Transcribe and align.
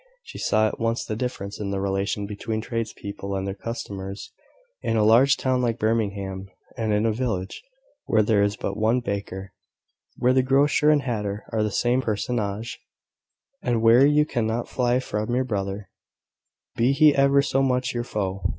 She 0.23 0.39
saw 0.39 0.65
at 0.67 0.79
once 0.79 1.05
the 1.05 1.15
difference 1.15 1.59
in 1.59 1.69
the 1.69 1.79
relation 1.79 2.25
between 2.25 2.59
tradespeople 2.59 3.35
and 3.35 3.45
their 3.45 3.53
customers 3.53 4.33
in 4.81 4.97
a 4.97 5.03
large 5.03 5.37
town 5.37 5.61
like 5.61 5.77
Birmingham, 5.77 6.47
and 6.75 6.91
in 6.91 7.05
a 7.05 7.11
village 7.13 7.61
where 8.05 8.23
there 8.23 8.41
is 8.41 8.55
but 8.57 8.77
one 8.77 9.01
baker, 9.01 9.53
where 10.17 10.33
the 10.33 10.41
grocer 10.41 10.89
and 10.89 11.03
hatter 11.03 11.45
are 11.53 11.61
the 11.61 11.69
same 11.69 12.01
personage, 12.01 12.79
and 13.61 13.83
where 13.83 14.03
you 14.03 14.25
cannot 14.25 14.67
fly 14.67 14.99
from 14.99 15.35
your 15.35 15.45
butcher, 15.45 15.91
be 16.75 16.93
he 16.93 17.13
ever 17.13 17.43
so 17.43 17.61
much 17.61 17.93
your 17.93 18.03
foe. 18.03 18.41